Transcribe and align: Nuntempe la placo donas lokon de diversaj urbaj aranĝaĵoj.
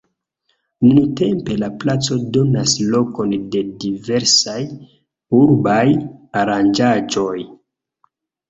Nuntempe 0.85 1.57
la 1.63 1.67
placo 1.83 2.17
donas 2.37 2.73
lokon 2.95 3.35
de 3.57 3.61
diversaj 3.85 4.57
urbaj 5.43 5.85
aranĝaĵoj. 6.43 7.37